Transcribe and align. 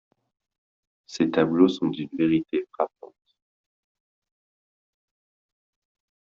Ses 1.05 1.29
tableaux 1.29 1.67
sont 1.67 1.89
d'une 1.89 2.09
vérité 2.17 2.65
frappante. 2.73 3.13